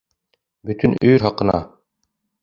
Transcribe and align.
Бөтөн 0.69 0.95
өйөр 1.07 1.25
хаҡына! 1.25 1.59